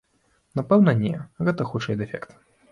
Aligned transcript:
Напэўна 0.59 0.95
не, 1.03 1.13
гэта 1.45 1.71
хутчэй 1.75 2.01
дэфект. 2.03 2.29